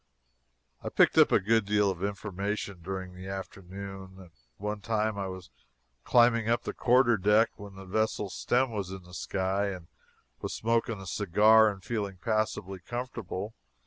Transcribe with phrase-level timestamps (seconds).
[0.81, 4.17] I picked up a good deal of information during the afternoon.
[4.19, 5.51] At one time I was
[6.03, 9.79] climbing up the quarterdeck when the vessel's stem was in the sky; I
[10.39, 13.53] was smoking a cigar and feeling passably comfortable.